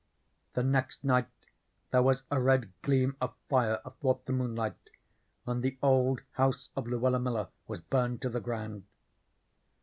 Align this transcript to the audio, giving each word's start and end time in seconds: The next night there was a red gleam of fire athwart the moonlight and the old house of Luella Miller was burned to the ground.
The 0.53 0.63
next 0.63 1.03
night 1.03 1.27
there 1.91 2.01
was 2.01 2.23
a 2.31 2.41
red 2.41 2.71
gleam 2.81 3.15
of 3.21 3.35
fire 3.47 3.79
athwart 3.85 4.25
the 4.25 4.33
moonlight 4.33 4.89
and 5.45 5.61
the 5.61 5.77
old 5.83 6.21
house 6.31 6.69
of 6.75 6.87
Luella 6.87 7.19
Miller 7.19 7.49
was 7.67 7.81
burned 7.81 8.19
to 8.23 8.29
the 8.29 8.41
ground. 8.41 8.85